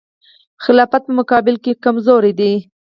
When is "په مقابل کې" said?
1.07-1.79